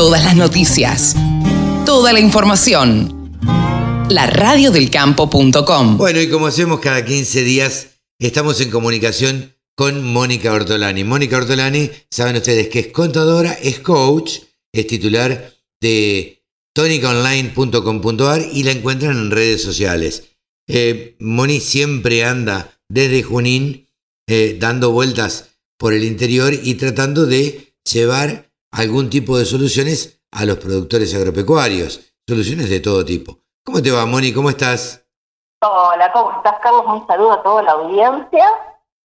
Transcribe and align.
Todas 0.00 0.24
las 0.24 0.34
noticias. 0.34 1.14
Toda 1.84 2.14
la 2.14 2.20
información. 2.20 3.38
La 4.08 4.26
radiodelcampo.com. 4.26 5.98
Bueno, 5.98 6.22
y 6.22 6.30
como 6.30 6.46
hacemos 6.46 6.80
cada 6.80 7.04
15 7.04 7.44
días, 7.44 7.88
estamos 8.18 8.58
en 8.62 8.70
comunicación 8.70 9.54
con 9.76 10.02
Mónica 10.02 10.54
Ortolani. 10.54 11.04
Mónica 11.04 11.36
Ortolani, 11.36 11.90
saben 12.10 12.36
ustedes 12.36 12.68
que 12.68 12.78
es 12.78 12.86
contadora, 12.86 13.52
es 13.52 13.80
coach, 13.80 14.38
es 14.72 14.86
titular 14.86 15.52
de 15.82 16.42
tonicaonline.com.ar 16.74 18.40
y 18.54 18.62
la 18.62 18.70
encuentran 18.70 19.18
en 19.18 19.30
redes 19.30 19.62
sociales. 19.62 20.30
Eh, 20.66 21.14
Moni 21.20 21.60
siempre 21.60 22.24
anda 22.24 22.72
desde 22.88 23.22
Junín 23.22 23.86
eh, 24.26 24.56
dando 24.58 24.92
vueltas 24.92 25.50
por 25.76 25.92
el 25.92 26.04
interior 26.04 26.54
y 26.54 26.76
tratando 26.76 27.26
de 27.26 27.74
llevar 27.84 28.49
algún 28.72 29.10
tipo 29.10 29.36
de 29.36 29.44
soluciones 29.44 30.22
a 30.32 30.44
los 30.44 30.58
productores 30.58 31.14
agropecuarios, 31.14 32.14
soluciones 32.26 32.70
de 32.70 32.80
todo 32.80 33.04
tipo. 33.04 33.38
¿Cómo 33.64 33.82
te 33.82 33.90
va, 33.90 34.06
Moni? 34.06 34.32
¿Cómo 34.32 34.50
estás? 34.50 35.06
Hola, 35.62 36.10
¿cómo 36.12 36.32
estás, 36.32 36.56
Carlos? 36.62 36.84
Un 36.86 37.06
saludo 37.06 37.32
a 37.32 37.42
toda 37.42 37.62
la 37.62 37.72
audiencia. 37.72 38.46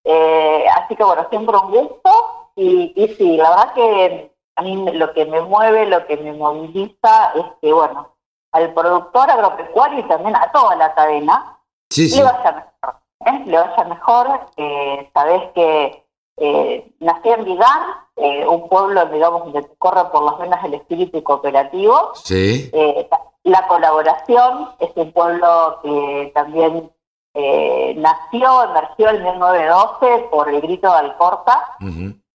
Eh, 0.03 0.65
así 0.75 0.95
que, 0.95 1.03
bueno, 1.03 1.27
siempre 1.29 1.57
un 1.57 1.71
gusto. 1.71 2.11
Y, 2.55 2.93
y 2.95 3.07
sí, 3.15 3.35
la 3.35 3.49
verdad 3.49 3.73
que 3.73 4.31
a 4.55 4.61
mí 4.61 4.91
lo 4.93 5.13
que 5.13 5.25
me 5.25 5.41
mueve, 5.41 5.85
lo 5.87 6.05
que 6.07 6.15
me 6.17 6.31
moviliza 6.31 7.33
es 7.35 7.45
que, 7.61 7.73
bueno, 7.73 8.15
al 8.53 8.73
productor 8.73 9.29
agropecuario 9.29 9.99
y 9.99 10.07
también 10.07 10.35
a 10.35 10.49
toda 10.53 10.77
la 10.77 10.93
cadena, 10.93 11.59
le 11.97 12.23
vaya 12.23 12.51
mejor. 12.51 13.01
¿eh? 13.25 13.43
Le 13.45 13.57
vaya 13.57 13.83
mejor. 13.83 14.39
Eh, 14.55 15.11
sabés 15.13 15.51
que 15.53 16.04
eh, 16.37 16.91
nací 16.99 17.29
en 17.29 17.45
Vidal, 17.45 17.81
eh, 18.17 18.47
un 18.47 18.67
pueblo, 18.69 19.05
digamos, 19.07 19.43
donde 19.43 19.67
corre 19.77 20.05
por 20.05 20.23
las 20.23 20.37
venas 20.37 20.63
el 20.65 20.75
espíritu 20.75 21.23
cooperativo. 21.23 22.11
Sí. 22.15 22.69
Eh, 22.73 23.09
la 23.43 23.67
colaboración 23.67 24.69
es 24.79 24.91
un 24.95 25.11
pueblo 25.11 25.79
que 25.83 26.31
también 26.33 26.91
eh, 27.33 27.93
nació, 27.97 28.63
emergió 28.63 29.09
en 29.09 29.23
1912 29.23 30.27
por 30.31 30.49
el 30.49 30.61
grito 30.61 30.91
de 30.91 30.97
Alcorta. 30.97 31.77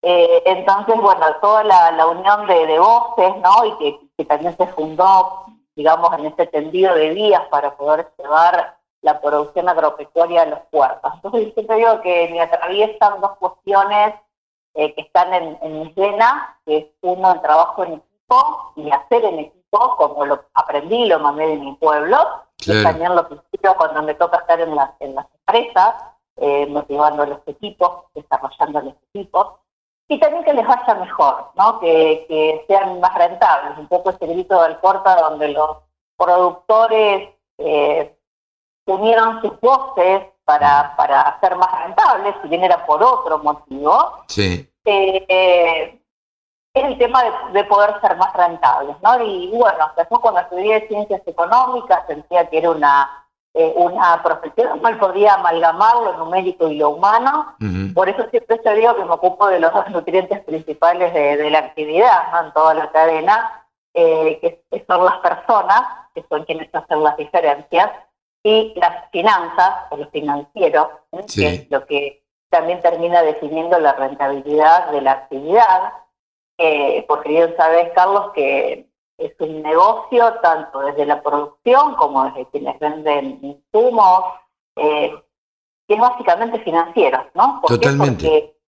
Entonces, 0.03 0.95
bueno, 0.99 1.25
toda 1.41 1.63
la, 1.63 2.07
unión 2.07 2.47
de, 2.47 2.79
voces, 2.79 3.33
¿no? 3.41 3.65
Y 3.65 3.77
que, 3.77 3.99
que, 4.17 4.25
también 4.25 4.55
se 4.57 4.67
fundó, 4.67 5.45
digamos, 5.75 6.11
en 6.17 6.27
ese 6.27 6.47
tendido 6.47 6.95
de 6.95 7.09
vías 7.09 7.43
para 7.49 7.75
poder 7.75 8.11
llevar 8.17 8.77
la 9.01 9.19
producción 9.19 9.67
agropecuaria 9.67 10.43
a 10.43 10.45
los 10.45 10.59
puertos. 10.71 11.11
Entonces, 11.15 11.47
yo 11.47 11.53
siempre 11.53 11.77
digo 11.77 12.01
que 12.01 12.29
me 12.31 12.41
atraviesan 12.41 13.19
dos 13.21 13.37
cuestiones 13.37 14.15
eh, 14.73 14.93
que 14.93 15.01
están 15.01 15.33
en, 15.33 15.57
en 15.61 15.79
mis 15.81 15.95
venas, 15.95 16.55
que 16.65 16.77
es 16.77 16.85
uno, 17.01 17.33
el 17.33 17.41
trabajo 17.41 17.83
en 17.83 17.93
equipo 17.93 18.73
y 18.75 18.91
hacer 18.91 19.25
en 19.25 19.39
equipo, 19.39 19.95
como 19.97 20.25
lo 20.25 20.45
aprendí 20.53 21.03
y 21.03 21.07
lo 21.07 21.19
mandé 21.19 21.47
de 21.47 21.57
mi 21.57 21.73
pueblo, 21.75 22.17
y 22.65 22.83
también 22.83 23.15
lo 23.15 23.27
que 23.27 23.37
cuando 23.77 24.01
me 24.03 24.13
toca 24.13 24.37
estar 24.37 24.59
en 24.59 24.75
las, 24.75 24.91
en 24.99 25.15
las 25.15 25.25
empresas, 25.39 25.95
eh, 26.37 26.65
motivando 26.67 27.23
a 27.23 27.27
los 27.27 27.39
equipos, 27.45 28.05
desarrollando 28.13 28.81
los 28.81 28.93
equipos, 29.09 29.55
y 30.07 30.19
también 30.19 30.43
que 30.43 30.53
les 30.53 30.67
vaya 30.67 30.95
mejor, 30.95 31.51
¿no? 31.55 31.79
que, 31.79 32.25
que 32.27 32.65
sean 32.67 32.99
más 32.99 33.13
rentables. 33.15 33.77
Un 33.77 33.87
poco 33.87 34.09
ese 34.09 34.27
grito 34.27 34.61
del 34.63 34.77
corta 34.79 35.15
donde 35.21 35.49
los 35.49 35.77
productores 36.17 37.29
eh, 37.57 38.17
unieron 38.85 39.41
sus 39.41 39.59
voces 39.59 40.23
para, 40.45 40.95
para 40.95 41.39
ser 41.39 41.55
más 41.55 41.71
rentables, 41.83 42.35
si 42.41 42.49
bien 42.49 42.63
era 42.63 42.85
por 42.85 43.01
otro 43.03 43.39
motivo. 43.39 44.23
Sí. 44.27 44.67
Eh, 44.85 46.01
es 46.73 46.83
el 46.83 46.97
tema 46.97 47.23
de, 47.51 47.63
poder 47.65 47.99
ser 48.01 48.15
más 48.17 48.33
rentables, 48.33 48.95
¿no? 49.03 49.23
Y 49.23 49.51
bueno, 49.53 49.91
después 49.97 50.21
cuando 50.21 50.41
estudié 50.41 50.87
ciencias 50.87 51.21
económicas 51.25 52.05
sentía 52.07 52.49
que 52.49 52.59
era 52.59 52.71
una 52.71 53.09
eh, 53.53 53.73
una 53.75 54.23
profesión, 54.23 54.81
no 54.81 54.97
podía 54.97 55.33
amalgamar 55.33 55.97
lo 55.97 56.17
numérico 56.17 56.69
y 56.69 56.77
lo 56.77 56.91
humano, 56.91 57.53
por 57.93 58.07
eso 58.07 58.25
siempre 58.29 58.57
te 58.59 58.75
digo 58.75 58.95
que 58.95 59.03
me 59.03 59.11
ocupo 59.11 59.47
de 59.47 59.59
los 59.59 59.73
dos 59.73 59.89
nutrientes 59.89 60.39
principales 60.45 61.13
de, 61.13 61.49
la 61.49 61.59
actividad, 61.59 62.31
¿no? 62.31 62.45
En 62.45 62.53
toda 62.53 62.73
la 62.73 62.89
cadena, 62.91 63.67
eh, 63.93 64.39
que 64.41 64.85
son 64.87 65.03
las 65.03 65.17
personas, 65.17 65.81
que 66.15 66.23
son 66.29 66.45
quienes 66.45 66.73
hacen 66.73 67.03
las 67.03 67.17
diferencias, 67.17 67.91
y 68.43 68.73
las 68.75 69.09
finanzas, 69.11 69.85
o 69.91 69.97
los 69.97 70.09
financieros, 70.09 70.87
que 71.33 71.47
es 71.47 71.71
lo 71.71 71.85
que 71.85 72.23
también 72.49 72.81
termina 72.81 73.21
definiendo 73.21 73.79
la 73.79 73.93
rentabilidad 73.93 74.91
de 74.91 75.01
la 75.01 75.11
actividad, 75.11 75.93
eh, 76.57 77.05
porque 77.07 77.29
bien 77.29 77.55
sabes, 77.55 77.91
Carlos, 77.93 78.31
que 78.33 78.87
es 79.17 79.33
un 79.39 79.61
negocio 79.61 80.33
tanto 80.41 80.79
desde 80.79 81.05
la 81.05 81.21
producción 81.21 81.95
como 81.95 82.25
desde 82.25 82.47
quienes 82.47 82.79
venden 82.79 83.39
insumos, 83.41 84.23
eh, 84.75 85.13
que 85.87 85.93
es 85.93 85.99
básicamente 85.99 86.59
financiero, 86.59 87.25
¿no? 87.35 87.61
Totalmente. 87.65 88.25
Porque 88.25 88.60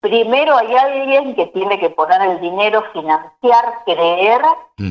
primero 0.00 0.56
hay 0.56 0.74
alguien 0.74 1.34
que 1.34 1.46
tiene 1.46 1.78
que 1.78 1.90
poner 1.90 2.20
el 2.22 2.40
dinero, 2.40 2.84
financiar, 2.92 3.84
creer, 3.84 4.40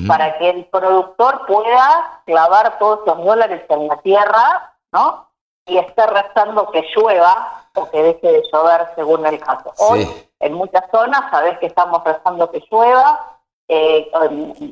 para 0.07 0.37
que 0.37 0.49
el 0.49 0.65
productor 0.65 1.45
pueda 1.45 2.21
clavar 2.25 2.77
todos 2.79 3.01
los 3.05 3.23
dólares 3.23 3.63
en 3.69 3.87
la 3.87 3.97
tierra, 3.97 4.75
¿no? 4.91 5.29
Y 5.67 5.77
esté 5.77 6.05
rezando 6.05 6.69
que 6.71 6.85
llueva 6.95 7.65
o 7.75 7.89
que 7.89 8.01
deje 8.01 8.27
de 8.27 8.43
llover 8.51 8.87
según 8.95 9.25
el 9.25 9.39
caso. 9.39 9.73
Hoy, 9.77 10.07
en 10.39 10.53
muchas 10.53 10.83
zonas, 10.91 11.29
sabes 11.31 11.57
que 11.59 11.67
estamos 11.67 12.03
rezando 12.03 12.51
que 12.51 12.63
llueva. 12.69 13.39
Eh, 13.67 14.11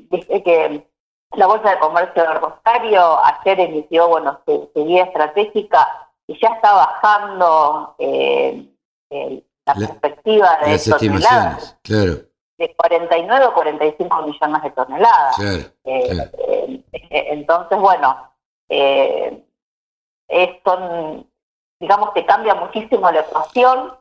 dice 0.09 0.43
que 0.43 0.87
la 1.35 1.47
Bolsa 1.47 1.71
de 1.71 1.79
Comercio 1.79 2.21
de 2.21 2.33
Rosario 2.35 3.19
ayer 3.23 3.59
emitió, 3.59 4.07
bueno, 4.07 4.39
su, 4.45 4.69
guía 4.75 5.05
estratégica 5.05 6.09
y 6.27 6.39
ya 6.39 6.49
está 6.49 6.73
bajando 6.73 7.95
eh, 7.97 8.67
el 9.09 9.43
la, 9.65 9.73
perspectiva 9.73 10.59
de 10.65 10.79
toneladas. 10.79 11.77
Claro. 11.83 12.13
De 12.57 12.75
49 12.75 13.45
o 13.45 13.53
45 13.53 14.21
millones 14.23 14.63
de 14.63 14.71
toneladas. 14.71 15.35
Claro, 15.35 15.63
eh, 15.85 16.31
eh, 16.47 16.83
eh, 16.91 17.27
entonces, 17.31 17.77
bueno, 17.79 18.31
eh, 18.69 19.43
son, 20.63 21.27
digamos 21.79 22.11
que 22.11 22.25
cambia 22.25 22.55
muchísimo 22.55 23.09
la 23.11 23.21
ecuación. 23.21 23.97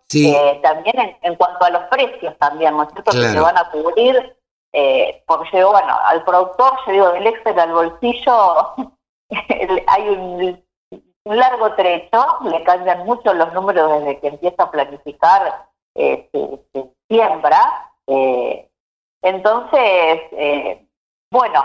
también 0.62 1.17
en, 1.23 1.34
cuanto 1.37 1.65
a 1.65 1.71
los 1.71 1.83
precios 1.84 2.37
también, 2.39 2.77
¿no 2.77 2.84
es 2.84 2.91
cierto? 2.91 3.11
Que 3.11 3.29
se 3.29 3.41
van 3.41 3.56
a 3.56 3.71
cubrir. 3.71 4.37
porque 5.27 5.49
yo 5.53 5.59
digo, 5.59 5.73
bueno, 5.73 5.97
al 6.05 6.25
productor, 6.25 6.73
yo 6.87 6.93
digo, 6.93 7.12
del 7.12 7.27
Excel 7.27 7.59
al 7.59 7.73
bolsillo 7.73 8.75
hay 9.87 10.09
un 10.09 10.62
un 11.25 11.37
largo 11.37 11.75
trecho, 11.75 12.38
le 12.44 12.62
cambian 12.65 13.05
mucho 13.05 13.33
los 13.33 13.53
números 13.53 14.00
desde 14.00 14.21
que 14.21 14.28
empieza 14.28 14.65
a 14.65 14.71
planificar 14.71 15.66
eh, 15.94 16.28
su, 16.33 16.65
siembra. 17.09 17.93
Eh, 18.06 18.69
entonces, 19.22 20.21
eh, 20.32 20.87
bueno, 21.31 21.65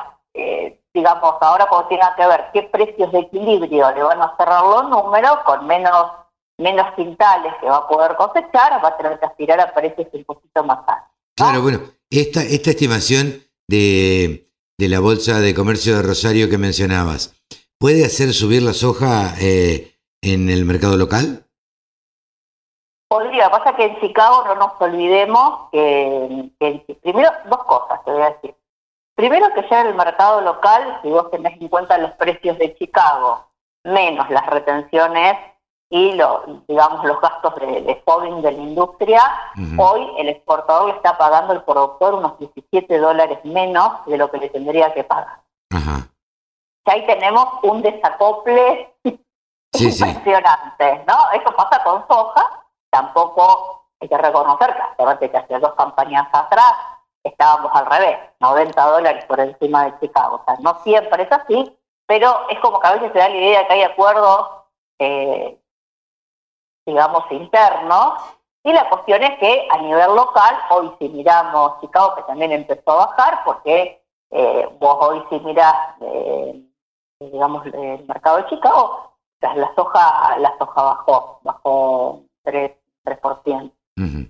digamos, 0.94 1.36
ahora 1.42 1.66
cuando 1.68 1.88
tenga 1.88 2.16
que 2.16 2.28
ver 2.28 2.46
qué 2.54 2.64
precios 2.64 3.12
de 3.12 3.20
equilibrio 3.20 3.92
le 3.92 4.04
van 4.04 4.22
a 4.22 4.36
cerrar 4.38 4.64
los 4.64 4.90
números, 4.90 5.40
con 5.46 5.66
menos 5.66 6.12
menos 6.60 6.94
quintales 6.96 7.54
que 7.62 7.68
va 7.68 7.78
a 7.78 7.88
poder 7.88 8.16
cosechar, 8.16 8.84
va 8.84 8.90
a 8.90 8.98
tener 8.98 9.20
que 9.20 9.26
aspirar 9.26 9.60
a 9.60 9.74
precios 9.74 10.08
un 10.12 10.24
poquito 10.24 10.64
más 10.64 10.80
altos. 10.88 11.12
Claro, 11.36 11.62
bueno, 11.62 11.82
esta, 12.10 12.42
esta 12.42 12.72
estimación 12.72 13.44
de, 13.68 14.50
de 14.78 14.90
la 14.90 15.00
Bolsa 15.00 15.40
de 15.40 15.54
Comercio 15.54 15.96
de 15.96 16.02
Rosario 16.02 16.50
que 16.50 16.58
mencionabas, 16.58 17.36
¿Puede 17.80 18.06
hacer 18.06 18.34
subir 18.34 18.64
la 18.64 18.74
soja 18.74 19.36
eh, 19.40 19.94
en 20.24 20.50
el 20.50 20.66
mercado 20.66 20.98
local? 20.98 21.46
Podría, 23.08 23.52
pasa 23.52 23.76
que 23.76 23.86
en 23.86 24.00
Chicago 24.00 24.44
no 24.46 24.56
nos 24.56 24.72
olvidemos 24.80 25.70
que, 25.72 26.52
primero, 27.04 27.30
dos 27.48 27.64
cosas 27.66 28.04
te 28.04 28.12
voy 28.12 28.22
a 28.24 28.32
decir. 28.32 28.56
Primero 29.14 29.54
que 29.54 29.64
ya 29.70 29.82
en 29.82 29.88
el 29.88 29.96
mercado 29.96 30.42
local, 30.42 31.00
si 31.04 31.10
vos 31.10 31.30
tenés 31.30 31.62
en 31.62 31.68
cuenta 31.68 32.00
los 32.00 32.14
precios 32.14 32.58
de 32.58 32.76
Chicago, 32.76 33.46
menos 33.84 34.28
las 34.32 34.48
retenciones 34.48 35.38
y 35.92 36.14
lo, 36.14 36.64
digamos 36.68 37.06
los 37.06 37.22
gastos 37.22 37.56
de, 37.58 37.82
de 37.84 38.42
de 38.42 38.52
la 38.52 38.58
industria, 38.58 39.22
hoy 39.78 40.02
el 40.18 40.30
exportador 40.30 40.90
le 40.90 40.96
está 40.96 41.16
pagando 41.16 41.54
al 41.54 41.64
productor 41.64 42.16
unos 42.16 42.40
17 42.40 42.98
dólares 42.98 43.38
menos 43.44 44.04
de 44.08 44.18
lo 44.18 44.32
que 44.32 44.40
le 44.40 44.50
tendría 44.50 44.92
que 44.96 45.04
pagar. 45.04 45.47
Ajá 46.88 46.94
ahí 46.94 47.06
tenemos 47.06 47.48
un 47.64 47.82
desacople 47.82 48.96
impresionante, 49.74 51.04
¿no? 51.08 51.32
Eso 51.34 51.56
pasa 51.56 51.84
con 51.84 52.08
soja, 52.08 52.66
tampoco 52.90 53.86
hay 54.00 54.08
que 54.10 54.18
reconocer 54.18 54.76
que 55.20 55.30
que 55.30 55.38
hace 55.38 55.60
dos 55.60 55.74
campañas 55.74 56.28
atrás 56.32 56.74
estábamos 57.24 57.72
al 57.74 57.86
revés, 57.88 58.18
90 58.40 58.86
dólares 58.86 59.26
por 59.26 59.40
encima 59.40 59.86
de 59.86 60.00
Chicago. 60.00 60.38
O 60.42 60.46
sea, 60.46 60.56
no 60.62 60.80
siempre 60.84 61.24
es 61.24 61.32
así, 61.32 61.78
pero 62.06 62.48
es 62.50 62.60
como 62.60 62.80
que 62.80 62.88
a 62.88 62.94
veces 62.94 63.12
se 63.12 63.20
da 63.20 63.30
la 63.30 63.36
idea 63.36 63.68
que 63.68 63.74
hay 63.74 63.84
acuerdos, 63.84 64.50
eh, 65.00 65.60
digamos, 66.86 67.24
internos, 67.32 68.14
y 68.64 68.74
la 68.74 68.90
cuestión 68.90 69.24
es 69.24 69.38
que 69.40 69.68
a 69.70 69.78
nivel 69.78 70.16
local, 70.16 70.58
hoy 70.70 70.92
si 71.00 71.10
miramos 71.10 71.80
Chicago, 71.82 72.16
que 72.16 72.24
también 72.24 72.52
empezó 72.52 72.92
a 72.92 73.08
bajar, 73.08 73.44
porque 73.46 74.04
eh, 74.32 74.70
vos 74.80 74.98
hoy 75.00 75.24
si 75.30 75.40
mirás, 75.40 75.96
eh, 76.02 76.67
digamos, 77.20 77.66
el 77.66 78.06
mercado 78.08 78.38
de 78.38 78.48
Chicago, 78.48 79.14
la 79.42 79.74
soja, 79.76 80.38
la 80.40 80.58
soja 80.58 80.82
bajó, 80.82 81.40
bajó 81.44 82.22
3%. 82.46 82.76
3%. 83.08 83.72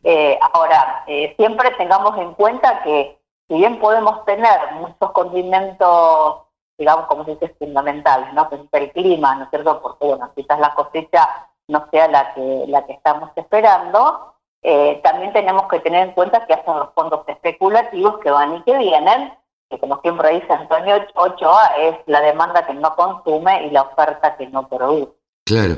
Eh, 0.04 0.40
ahora, 0.54 1.04
eh, 1.08 1.34
siempre 1.38 1.72
tengamos 1.72 2.18
en 2.18 2.34
cuenta 2.36 2.84
que 2.84 3.20
si 3.48 3.56
bien 3.56 3.80
podemos 3.80 4.24
tener 4.26 4.74
muchos 4.76 5.12
condimentos, 5.12 6.44
digamos, 6.78 7.08
como 7.08 7.26
se 7.26 7.32
dice, 7.32 7.56
fundamentales, 7.60 8.34
¿no? 8.34 8.48
Pues 8.50 8.62
el 8.72 8.92
clima, 8.92 9.36
¿no 9.36 9.44
es 9.46 9.50
cierto? 9.50 9.82
Porque, 9.82 10.06
bueno, 10.06 10.32
quizás 10.36 10.60
la 10.60 10.74
cosecha 10.76 11.50
no 11.68 11.88
sea 11.92 12.08
la 12.08 12.34
que, 12.34 12.66
la 12.68 12.86
que 12.86 12.94
estamos 12.94 13.32
esperando, 13.36 14.36
eh, 14.62 15.02
también 15.04 15.34
tenemos 15.34 15.68
que 15.68 15.80
tener 15.80 16.08
en 16.08 16.14
cuenta 16.14 16.46
que 16.46 16.54
hacen 16.54 16.78
los 16.78 16.94
fondos 16.94 17.28
especulativos 17.28 18.20
que 18.20 18.32
van 18.32 18.56
y 18.56 18.64
que 18.64 18.78
vienen, 18.78 19.34
que 19.70 19.80
como 19.80 20.00
siempre 20.02 20.36
dice 20.36 20.52
Antonio 20.52 20.96
Ochoa, 21.16 21.76
es 21.80 21.96
la 22.06 22.22
demanda 22.22 22.66
que 22.66 22.74
no 22.74 22.96
consume 22.96 23.68
y 23.68 23.72
la 23.72 23.84
oferta 23.84 24.38
que 24.38 24.48
no 24.48 24.68
produce. 24.68 25.12
Claro. 25.46 25.76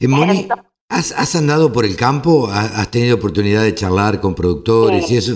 Moni, 0.00 0.48
¿has, 0.88 1.34
andado 1.34 1.72
por 1.72 1.84
el 1.84 1.96
campo? 1.96 2.48
¿Has 2.50 2.90
tenido 2.90 3.16
oportunidad 3.16 3.62
de 3.62 3.74
charlar 3.74 4.20
con 4.20 4.34
productores 4.34 5.10
y 5.10 5.16
eso? 5.16 5.32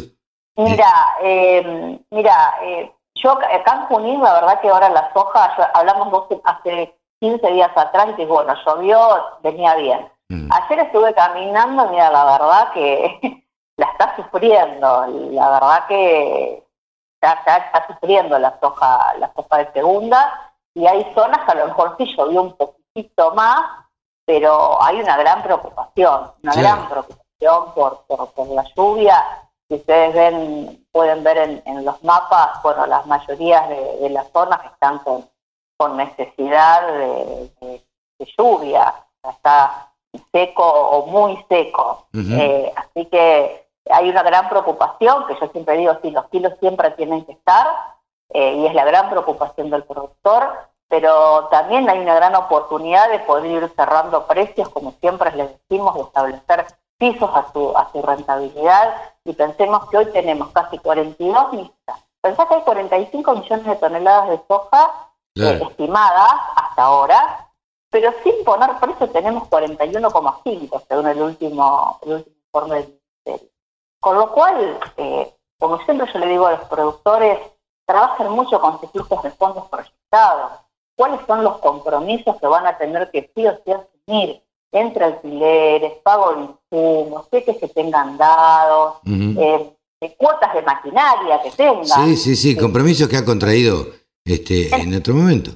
Mira, 0.57 0.91
eh, 1.23 2.01
mira, 2.11 2.55
eh, 2.63 2.93
yo 3.23 3.33
acá 3.33 3.75
en 3.75 3.87
Junín, 3.87 4.23
la 4.23 4.35
verdad 4.35 4.61
que 4.61 4.69
ahora 4.69 4.91
la 4.91 5.13
soja, 5.13 5.55
hablamos 5.75 6.27
hace 6.45 6.95
15 7.21 7.53
días 7.53 7.71
atrás 7.77 8.09
y 8.19 8.25
bueno, 8.25 8.55
llovió, 8.67 8.99
venía 9.43 9.75
bien. 9.77 10.09
Mm. 10.29 10.51
Ayer 10.53 10.81
estuve 10.81 11.15
caminando, 11.15 11.89
mira, 11.91 12.11
la 12.11 12.25
verdad 12.25 12.73
que 12.75 13.45
la 13.77 13.87
está 13.87 14.17
sufriendo, 14.17 15.07
la 15.31 15.51
verdad 15.51 15.87
que 15.89 16.68
está, 17.21 17.57
está, 17.57 17.87
sufriendo 17.87 18.39
la 18.39 18.59
soja, 18.61 19.15
la 19.19 19.33
soja 19.35 19.59
de 19.59 19.73
segunda, 19.73 20.53
y 20.75 20.87
hay 20.87 21.13
zonas 21.15 21.45
que 21.45 21.53
a 21.53 21.55
lo 21.57 21.67
mejor 21.67 21.97
sí 21.99 22.07
llovió 22.17 22.43
un 22.43 22.57
poquitito 22.57 23.35
más, 23.35 23.61
pero 24.25 24.81
hay 24.83 25.01
una 25.01 25.17
gran 25.17 25.43
preocupación, 25.43 26.33
una 26.43 26.55
gran 26.55 26.89
preocupación 26.89 27.75
por, 27.75 28.05
por, 28.07 28.49
la 28.49 28.65
lluvia. 28.77 29.25
Si 29.69 29.77
ustedes 29.77 30.15
ven, 30.15 30.87
pueden 30.93 31.25
ver 31.25 31.63
en, 31.65 31.85
los 31.85 32.03
mapas, 32.05 32.63
bueno, 32.63 32.87
las 32.87 33.07
mayorías 33.07 33.69
de, 33.69 34.11
las 34.11 34.31
zonas 34.33 34.61
están 34.67 34.99
con, 34.99 35.29
con 35.77 35.97
necesidad 35.97 36.87
de, 36.87 37.83
lluvia, 38.37 38.95
está 39.23 39.93
seco 40.33 40.65
o 40.65 41.07
muy 41.07 41.45
seco. 41.49 42.07
Eh, 42.15 42.73
así 42.77 43.07
que 43.07 43.68
hay 43.91 44.11
una 44.11 44.23
gran 44.23 44.49
preocupación, 44.49 45.27
que 45.27 45.37
yo 45.41 45.49
siempre 45.49 45.77
digo, 45.77 45.97
sí, 46.03 46.11
los 46.11 46.27
kilos 46.29 46.53
siempre 46.61 46.91
tienen 46.93 47.25
que 47.25 47.33
estar, 47.33 47.67
eh, 48.31 48.55
y 48.55 48.67
es 48.67 48.75
la 48.75 48.85
gran 48.85 49.11
preocupación 49.11 49.71
del 49.71 49.85
productor, 49.85 50.49
pero 50.89 51.49
también 51.51 51.89
hay 51.89 51.99
una 51.99 52.15
gran 52.15 52.35
oportunidad 52.35 53.11
de 53.11 53.21
poder 53.21 53.47
ir 53.47 53.73
cerrando 53.77 54.27
precios, 54.27 54.69
como 54.71 54.93
siempre 55.01 55.33
les 55.33 55.51
decimos, 55.53 55.95
de 55.95 56.03
establecer 56.03 56.67
pisos 56.99 57.31
a 57.35 57.53
su, 57.53 57.77
a 57.77 57.91
su 57.93 58.03
rentabilidad, 58.03 58.95
y 59.25 59.33
pensemos 59.33 59.89
que 59.89 59.99
hoy 59.99 60.07
tenemos 60.07 60.49
casi 60.51 60.79
42 60.79 61.53
millones, 61.53 61.73
pensá 62.21 62.47
que 62.49 62.55
hay 62.55 62.63
45 62.63 63.33
millones 63.35 63.67
de 63.67 63.77
toneladas 63.77 64.31
de 64.31 64.41
soja 64.49 65.11
eh, 65.37 65.61
estimadas 65.71 66.33
hasta 66.57 66.83
ahora, 66.83 67.49
pero 67.91 68.13
sin 68.23 68.45
poner 68.45 68.71
precio 68.81 69.09
tenemos 69.11 69.49
41,5 69.49 70.83
según 70.89 71.07
el 71.07 71.23
último, 71.23 71.99
el 72.03 72.13
último 72.13 72.37
informe 72.47 72.77
del 72.77 72.99
Ministerio. 73.25 73.58
Con 74.01 74.17
lo 74.17 74.33
cual, 74.33 74.79
eh, 74.97 75.35
como 75.59 75.79
siempre 75.85 76.07
yo 76.13 76.19
le 76.19 76.29
digo 76.29 76.47
a 76.47 76.53
los 76.53 76.69
productores, 76.69 77.39
trabajen 77.87 78.31
mucho 78.31 78.61
con 78.61 78.79
ciclistas 78.81 79.23
de 79.23 79.31
fondos 79.33 79.67
proyectados. 79.69 80.53
¿Cuáles 80.97 81.21
son 81.27 81.43
los 81.43 81.59
compromisos 81.59 82.37
que 82.37 82.47
van 82.47 82.67
a 82.67 82.77
tener 82.77 83.11
que 83.11 83.31
sí 83.35 83.47
o 83.47 83.59
sí 83.65 83.73
asumir 83.73 84.43
entre 84.73 85.05
alquileres, 85.05 85.93
pago 86.03 86.35
de 86.35 86.43
insumos, 86.43 87.31
cheques 87.31 87.57
que 87.57 87.69
tengan 87.69 88.19
dados, 88.19 88.97
eh, 89.07 89.73
cuotas 90.19 90.55
de 90.55 90.63
maquinaria 90.63 91.41
que 91.43 91.51
tengan? 91.53 91.85
Sí, 91.85 92.17
sí, 92.17 92.37
sí, 92.37 92.57
compromisos 92.57 93.09
que 93.09 93.17
ha 93.17 93.25
contraído 93.25 93.87
este, 94.25 94.75
en 94.75 94.95
otro 94.95 95.15
momento. 95.15 95.53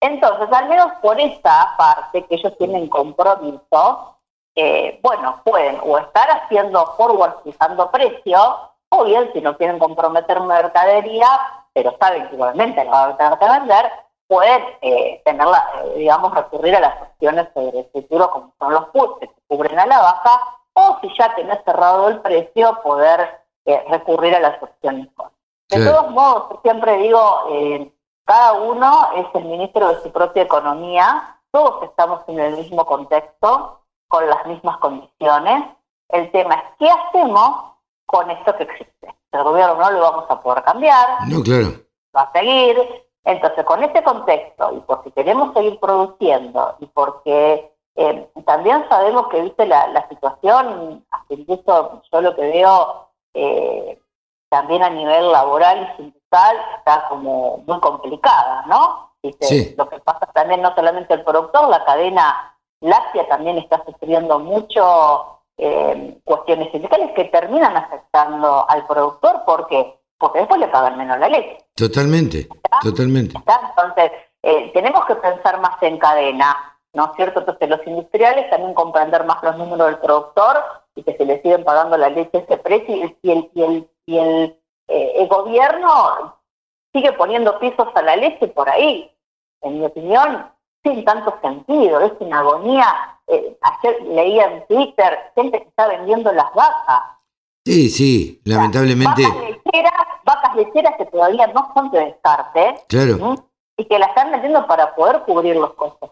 Entonces, 0.00 0.48
al 0.52 0.68
menos 0.68 0.92
por 1.02 1.20
esta 1.20 1.74
parte 1.76 2.24
que 2.26 2.34
ellos 2.36 2.56
tienen 2.58 2.88
compromiso, 2.88 4.18
eh, 4.56 5.00
bueno, 5.02 5.40
pueden 5.44 5.80
o 5.82 5.98
estar 5.98 6.30
haciendo 6.30 6.86
forward 6.96 7.42
fijando 7.42 7.90
precio, 7.90 8.38
o 8.88 9.04
bien 9.04 9.30
si 9.32 9.40
no 9.40 9.56
quieren 9.56 9.80
comprometer 9.80 10.40
mercadería, 10.40 11.26
pero 11.72 11.96
saben 12.00 12.28
que 12.28 12.34
igualmente 12.36 12.84
la 12.84 12.90
van 12.90 13.10
a 13.10 13.16
tener 13.16 13.38
que 13.38 13.60
vender, 13.60 13.92
pueden 14.28 14.62
eh, 14.80 15.22
tenerla, 15.24 15.68
eh, 15.82 15.94
digamos, 15.96 16.32
recurrir 16.34 16.76
a 16.76 16.80
las 16.80 17.02
opciones 17.02 17.48
sobre 17.52 17.80
el 17.80 17.90
futuro 17.92 18.30
como 18.30 18.52
son 18.58 18.72
los 18.72 18.86
puts 18.90 19.18
que 19.20 19.26
se 19.26 19.34
cubren 19.48 19.78
a 19.78 19.86
la 19.86 19.98
baja, 19.98 20.40
o 20.74 20.98
si 21.00 21.12
ya 21.18 21.34
tenés 21.34 21.58
cerrado 21.64 22.08
el 22.08 22.20
precio, 22.20 22.80
poder 22.82 23.40
recurrir 23.88 24.34
a 24.34 24.40
las 24.40 24.62
opciones. 24.62 25.08
De 25.68 25.84
todos 25.84 26.10
modos, 26.10 26.60
siempre 26.62 26.98
digo, 26.98 27.44
cada 28.24 28.52
uno 28.54 29.08
es 29.16 29.26
el 29.34 29.44
ministro 29.44 29.88
de 29.88 30.02
su 30.02 30.12
propia 30.12 30.42
economía, 30.42 31.38
todos 31.50 31.84
estamos 31.84 32.22
en 32.26 32.40
el 32.40 32.56
mismo 32.56 32.84
contexto, 32.84 33.83
con 34.08 34.28
las 34.28 34.44
mismas 34.46 34.78
condiciones. 34.78 35.64
El 36.08 36.30
tema 36.30 36.54
es 36.54 36.62
qué 36.78 36.90
hacemos 36.90 37.72
con 38.06 38.30
esto 38.30 38.56
que 38.56 38.64
existe. 38.64 39.14
El 39.32 39.42
gobierno 39.42 39.76
no 39.76 39.90
lo 39.90 40.00
vamos 40.00 40.24
a 40.28 40.40
poder 40.40 40.62
cambiar, 40.62 41.28
no, 41.28 41.42
claro. 41.42 41.68
va 42.14 42.22
a 42.22 42.32
seguir. 42.32 42.76
Entonces, 43.24 43.64
con 43.64 43.82
este 43.82 44.02
contexto, 44.04 44.74
y 44.76 44.80
porque 44.80 45.10
queremos 45.10 45.54
seguir 45.54 45.80
produciendo, 45.80 46.76
y 46.78 46.86
porque 46.86 47.72
eh, 47.96 48.30
también 48.44 48.86
sabemos 48.88 49.28
que, 49.28 49.40
viste, 49.40 49.66
la, 49.66 49.88
la 49.88 50.06
situación, 50.08 51.04
incluso 51.30 52.02
yo 52.12 52.20
lo 52.20 52.36
que 52.36 52.42
veo 52.42 53.08
eh, 53.32 53.98
también 54.50 54.82
a 54.82 54.90
nivel 54.90 55.32
laboral 55.32 55.82
y 55.82 55.96
sindical 55.96 56.56
está 56.78 57.08
como 57.08 57.58
muy 57.66 57.80
complicada, 57.80 58.64
¿no? 58.66 59.10
Lo 59.76 59.88
que 59.88 59.98
pasa 60.00 60.26
también 60.34 60.60
no 60.60 60.74
solamente 60.74 61.14
el 61.14 61.24
productor, 61.24 61.68
la 61.68 61.84
cadena 61.84 62.53
láctea 62.84 63.26
también 63.28 63.58
está 63.58 63.82
sufriendo 63.84 64.38
mucho 64.38 65.40
eh, 65.58 66.18
cuestiones 66.24 66.70
sindicales 66.72 67.12
que 67.12 67.24
terminan 67.24 67.76
afectando 67.76 68.68
al 68.68 68.86
productor 68.86 69.42
porque 69.46 69.98
porque 70.16 70.38
después 70.38 70.60
le 70.60 70.68
pagan 70.68 70.96
menos 70.96 71.18
la 71.18 71.28
leche. 71.28 71.58
Totalmente, 71.74 72.48
totalmente. 72.80 73.36
Entonces, 73.36 74.12
eh, 74.42 74.70
tenemos 74.72 75.04
que 75.06 75.16
pensar 75.16 75.60
más 75.60 75.82
en 75.82 75.98
cadena, 75.98 76.78
¿no 76.94 77.06
es 77.06 77.10
cierto? 77.16 77.40
Entonces, 77.40 77.68
los 77.68 77.86
industriales 77.86 78.48
también 78.48 78.72
comprender 78.74 79.24
más 79.24 79.42
los 79.42 79.58
números 79.58 79.88
del 79.88 79.98
productor 79.98 80.62
y 80.94 81.02
que 81.02 81.16
se 81.16 81.26
le 81.26 81.42
siguen 81.42 81.64
pagando 81.64 81.98
la 81.98 82.08
leche 82.08 82.38
a 82.38 82.40
ese 82.40 82.56
precio 82.56 82.96
y 83.22 83.30
el, 83.30 83.50
y 83.52 83.62
el 83.62 83.88
y 84.06 84.18
el, 84.18 84.58
eh, 84.88 85.12
el 85.16 85.28
gobierno 85.28 86.36
sigue 86.92 87.12
poniendo 87.12 87.58
pisos 87.58 87.88
a 87.94 88.02
la 88.02 88.16
leche 88.16 88.48
por 88.48 88.68
ahí, 88.68 89.10
en 89.62 89.80
mi 89.80 89.86
opinión, 89.86 90.50
sin 90.84 91.04
tanto 91.04 91.36
sentido, 91.42 92.00
es 92.00 92.12
una 92.20 92.40
agonía. 92.40 92.86
Eh, 93.26 93.58
ayer 93.60 94.02
leía 94.02 94.44
en 94.44 94.66
Twitter 94.66 95.32
gente 95.34 95.62
que 95.62 95.68
está 95.68 95.88
vendiendo 95.88 96.30
las 96.32 96.52
vacas. 96.54 97.02
Sí, 97.64 97.88
sí, 97.88 98.42
lamentablemente. 98.44 99.22
Vacas 99.22 99.40
lecheras, 99.40 99.92
vacas 100.24 100.56
lecheras 100.56 100.96
que 100.96 101.06
todavía 101.06 101.46
no 101.48 101.72
son 101.74 101.90
de 101.90 102.04
descarte. 102.04 102.84
Claro. 102.88 103.36
Y 103.76 103.86
que 103.86 103.98
las 103.98 104.10
están 104.10 104.30
vendiendo 104.30 104.66
para 104.66 104.94
poder 104.94 105.22
cubrir 105.22 105.56
los 105.56 105.72
costos. 105.72 106.10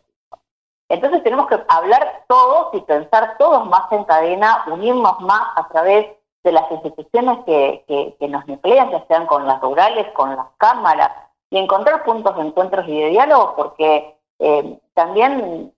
Entonces 0.89 1.23
tenemos 1.23 1.47
que 1.47 1.59
hablar 1.69 2.25
todos 2.27 2.75
y 2.75 2.81
pensar 2.81 3.37
todos 3.39 3.67
más 3.67 3.91
en 3.93 4.05
cadena, 4.05 4.65
unirnos 4.67 5.21
más 5.21 5.43
a 5.57 5.69
través 5.69 6.07
de 6.45 6.53
las 6.53 6.71
instituciones 6.71 7.39
que, 7.47 8.15
que, 8.19 8.29
nos 8.29 8.47
nuclean, 8.47 8.91
ya 8.91 9.05
sean 9.07 9.27
con 9.27 9.47
las 9.47 9.61
rurales, 9.61 10.07
con 10.13 10.35
las 10.35 10.47
cámaras, 10.59 11.11
y 11.51 11.59
encontrar 11.59 12.05
puntos 12.05 12.37
de 12.37 12.43
encuentros 12.43 12.87
y 12.89 12.99
de 12.99 13.11
diálogo, 13.11 13.55
porque 13.57 14.19
eh, 14.39 14.79
también 14.95 15.73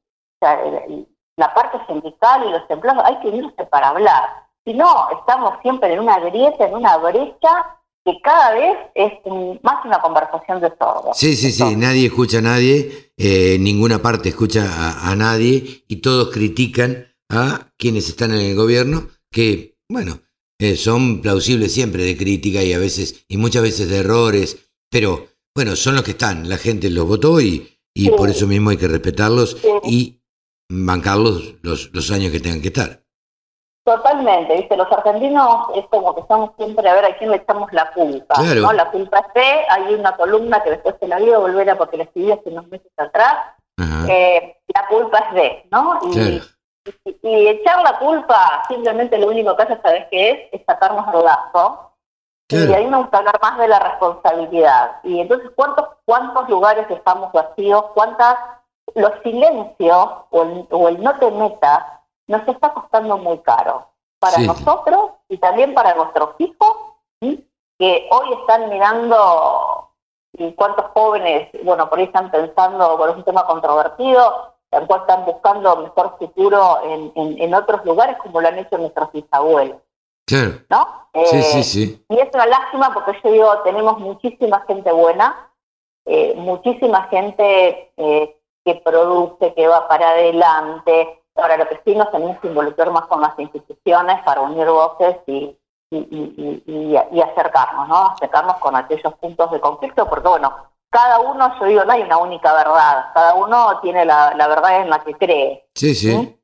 la 1.36 1.54
parte 1.54 1.78
sindical 1.86 2.44
y 2.46 2.50
los 2.50 2.62
empleados 2.68 3.04
hay 3.04 3.18
que 3.20 3.28
unirse 3.28 3.64
para 3.66 3.88
hablar. 3.88 4.28
Si 4.64 4.74
no, 4.74 5.08
estamos 5.18 5.54
siempre 5.62 5.92
en 5.92 6.00
una 6.00 6.18
grieta, 6.20 6.66
en 6.66 6.74
una 6.74 6.96
brecha 6.98 7.78
que 8.04 8.20
cada 8.22 8.54
vez 8.54 8.76
es 8.94 9.12
más 9.62 9.84
una 9.84 10.00
conversación 10.00 10.60
de 10.60 10.68
sordos. 10.78 11.16
Sí, 11.16 11.36
sí, 11.36 11.50
sí, 11.50 11.76
nadie 11.76 12.06
escucha 12.06 12.38
a 12.38 12.42
nadie, 12.42 13.12
eh, 13.16 13.56
ninguna 13.58 14.00
parte 14.00 14.28
escucha 14.28 14.64
a, 14.64 15.10
a, 15.10 15.16
nadie 15.16 15.84
y 15.88 15.96
todos 15.96 16.30
critican 16.30 17.06
a 17.30 17.70
quienes 17.78 18.08
están 18.08 18.32
en 18.32 18.42
el 18.42 18.54
gobierno, 18.54 19.08
que, 19.30 19.78
bueno, 19.88 20.18
eh, 20.58 20.76
son 20.76 21.20
plausibles 21.20 21.72
siempre 21.72 22.04
de 22.04 22.16
crítica 22.16 22.62
y 22.62 22.72
a 22.72 22.78
veces, 22.78 23.24
y 23.28 23.38
muchas 23.38 23.62
veces 23.62 23.88
de 23.88 23.98
errores, 23.98 24.70
pero 24.90 25.26
bueno, 25.54 25.74
son 25.74 25.94
los 25.94 26.04
que 26.04 26.12
están, 26.12 26.48
la 26.48 26.58
gente 26.58 26.90
los 26.90 27.06
votó 27.06 27.40
y, 27.40 27.73
y 27.94 28.10
por 28.10 28.28
eso 28.28 28.46
mismo 28.46 28.70
hay 28.70 28.76
que 28.76 28.88
respetarlos 28.88 29.56
y 29.84 30.20
bancarlos 30.68 31.54
los, 31.62 31.90
los 31.94 32.10
años 32.10 32.32
que 32.32 32.40
tengan 32.40 32.60
que 32.60 32.68
estar. 32.68 33.04
Totalmente, 33.84 34.56
¿viste? 34.56 34.78
Los 34.78 34.90
argentinos 34.90 35.66
es 35.74 35.86
como 35.88 36.14
que 36.14 36.22
estamos 36.22 36.52
siempre 36.56 36.88
a 36.88 36.94
ver 36.94 37.04
a 37.04 37.18
quién 37.18 37.30
le 37.30 37.36
echamos 37.36 37.70
la 37.72 37.92
culpa. 37.92 38.34
¿no? 38.42 38.72
La 38.72 38.90
culpa 38.90 39.18
es 39.18 39.34
de, 39.34 39.42
hay 39.68 39.94
una 39.94 40.16
columna 40.16 40.62
que 40.62 40.70
después 40.70 40.94
se 40.98 41.06
la 41.06 41.16
a 41.16 41.38
volver 41.38 41.68
a 41.68 41.76
porque 41.76 41.98
la 41.98 42.04
escribí 42.04 42.32
hace 42.32 42.48
unos 42.48 42.66
meses 42.68 42.90
atrás. 42.96 43.34
Eh, 44.08 44.56
la 44.68 44.86
culpa 44.88 45.18
es 45.18 45.34
de, 45.34 45.68
¿no? 45.70 46.00
Y, 46.14 46.40
y, 47.22 47.48
echar 47.48 47.82
la 47.82 47.98
culpa 47.98 48.62
simplemente 48.68 49.18
lo 49.18 49.28
único 49.28 49.54
que 49.56 49.62
hace, 49.64 49.78
¿sabes 49.82 50.06
qué 50.10 50.30
es? 50.30 50.38
Es 50.52 50.62
sacarnos 50.66 51.06
el 51.12 51.24
lazo. 51.24 51.93
Y 52.48 52.72
ahí 52.72 52.86
me 52.86 52.98
gusta 52.98 53.18
hablar 53.18 53.38
más 53.40 53.58
de 53.58 53.68
la 53.68 53.78
responsabilidad. 53.78 55.00
Y 55.02 55.20
entonces, 55.20 55.50
¿cuántos, 55.56 55.88
cuántos 56.04 56.48
lugares 56.48 56.86
estamos 56.90 57.32
vacíos? 57.32 57.84
¿Cuántas, 57.94 58.36
los 58.94 59.12
silencios 59.22 60.08
o 60.30 60.42
el, 60.42 60.66
o 60.70 60.88
el 60.88 61.02
no 61.02 61.18
te 61.18 61.30
metas 61.30 61.84
nos 62.26 62.46
está 62.46 62.72
costando 62.72 63.18
muy 63.18 63.38
caro 63.38 63.88
para 64.18 64.38
nosotros 64.38 65.10
y 65.28 65.38
también 65.38 65.74
para 65.74 65.94
nuestros 65.94 66.30
hijos, 66.38 66.76
que 67.20 68.08
hoy 68.10 68.32
están 68.40 68.70
mirando 68.70 69.90
y 70.32 70.52
cuántos 70.52 70.86
jóvenes, 70.94 71.50
bueno, 71.62 71.88
por 71.88 71.98
ahí 71.98 72.06
están 72.06 72.30
pensando, 72.30 72.96
por 72.96 73.10
un 73.10 73.24
tema 73.24 73.46
controvertido, 73.46 74.54
están 74.70 75.24
buscando 75.24 75.76
mejor 75.76 76.16
futuro 76.18 76.80
en, 76.82 77.12
en, 77.14 77.54
otros 77.54 77.84
lugares 77.84 78.16
como 78.18 78.40
lo 78.40 78.48
han 78.48 78.58
hecho 78.58 78.78
nuestros 78.78 79.12
bisabuelos. 79.12 79.76
Claro. 80.26 80.52
¿No? 80.70 81.08
sí, 81.26 81.42
sí, 81.42 81.58
eh, 81.58 81.64
sí. 81.64 82.04
Y 82.08 82.18
es 82.18 82.28
una 82.34 82.46
lástima 82.46 82.92
porque 82.92 83.18
yo 83.22 83.30
digo, 83.30 83.58
tenemos 83.62 83.98
muchísima 83.98 84.64
gente 84.66 84.90
buena, 84.90 85.50
eh, 86.06 86.34
muchísima 86.36 87.04
gente 87.04 87.92
eh, 87.96 88.36
que 88.64 88.74
produce, 88.76 89.54
que 89.54 89.68
va 89.68 89.86
para 89.86 90.10
adelante, 90.10 91.20
Ahora, 91.36 91.56
lo 91.56 91.68
que 91.68 91.80
sí 91.84 91.94
nos 91.96 92.10
tenemos 92.12 92.38
que 92.38 92.46
involucrar 92.46 92.90
más 92.92 93.06
con 93.06 93.20
las 93.20 93.36
instituciones 93.38 94.22
para 94.24 94.40
unir 94.42 94.66
voces 94.68 95.16
y, 95.26 95.58
y, 95.90 97.20
acercarnos, 97.20 97.88
¿no? 97.88 98.06
Acercarnos 98.10 98.56
con 98.58 98.76
aquellos 98.76 99.14
puntos 99.14 99.50
de 99.50 99.60
conflicto, 99.60 100.08
porque 100.08 100.28
bueno, 100.28 100.54
cada 100.90 101.18
uno, 101.18 101.58
yo 101.58 101.66
digo, 101.66 101.84
no 101.84 101.92
hay 101.92 102.02
una 102.02 102.18
única 102.18 102.52
verdad, 102.52 103.06
cada 103.14 103.34
uno 103.34 103.80
tiene 103.80 104.04
la, 104.04 104.32
verdad 104.36 104.82
en 104.82 104.90
la 104.90 105.00
que 105.00 105.14
cree. 105.14 105.68
Sí, 105.74 105.94
sí. 105.94 106.40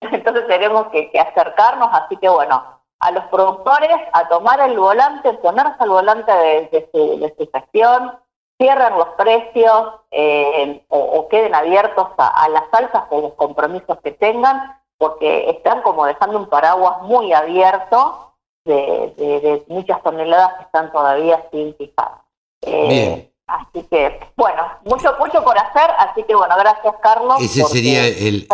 Entonces 0.00 0.46
tenemos 0.48 0.88
que, 0.88 1.12
acercarnos, 1.18 1.88
así 1.92 2.16
que 2.16 2.28
bueno, 2.28 2.73
a 3.04 3.10
los 3.10 3.24
productores 3.24 3.90
a 4.14 4.28
tomar 4.28 4.60
el 4.60 4.78
volante, 4.78 5.34
ponerse 5.34 5.76
al 5.78 5.90
volante 5.90 6.32
de, 6.32 6.88
su, 6.90 7.18
de 7.20 7.34
su 7.36 7.50
gestión, 7.52 8.12
cierren 8.56 8.96
los 8.96 9.08
precios 9.08 9.90
eh, 10.10 10.82
o, 10.88 11.28
queden 11.28 11.54
abiertos 11.54 12.08
a, 12.16 12.48
las 12.48 12.64
alzas 12.72 13.04
o 13.10 13.20
los 13.20 13.34
compromisos 13.34 13.98
que 14.02 14.12
tengan, 14.12 14.80
porque 14.96 15.50
están 15.50 15.82
como 15.82 16.06
dejando 16.06 16.38
un 16.38 16.48
paraguas 16.48 17.02
muy 17.02 17.34
abierto 17.34 18.32
de, 18.64 19.62
muchas 19.68 20.02
toneladas 20.02 20.54
que 20.54 20.62
están 20.64 20.90
todavía 20.90 21.44
sin 21.52 21.76
fijar. 21.76 22.22
Eh, 22.62 23.30
así 23.46 23.82
que, 23.82 24.18
bueno, 24.34 24.62
mucho, 24.86 25.14
mucho 25.18 25.44
por 25.44 25.58
hacer, 25.58 25.90
así 25.98 26.22
que 26.22 26.34
bueno, 26.34 26.56
gracias 26.56 26.94
Carlos. 27.02 27.36
Ese 27.42 27.64
sería 27.64 28.06
el, 28.06 28.48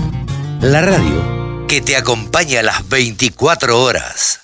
la 0.62 0.80
radio 0.80 1.66
que 1.66 1.80
te 1.80 1.96
acompaña 1.96 2.60
a 2.60 2.62
las 2.62 2.88
24 2.88 3.82
horas. 3.82 4.38